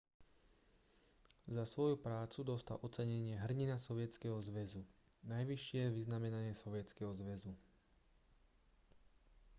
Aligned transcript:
za 1.55 1.61
svoju 1.71 1.93
prácu 2.07 2.39
dostal 2.51 2.77
ocenenie 2.87 3.35
hrdina 3.43 3.75
sovietskeho 3.85 4.37
zväzu 4.47 4.81
najvyššie 5.33 5.81
vyznamenanie 5.97 6.53
sovietskeho 6.63 7.11
zväzu 7.21 7.53